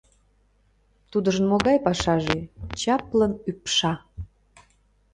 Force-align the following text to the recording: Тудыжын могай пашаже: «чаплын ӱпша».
Тудыжын 1.11 1.45
могай 1.51 1.77
пашаже: 1.85 2.39
«чаплын 2.79 3.33
ӱпша». 3.49 3.93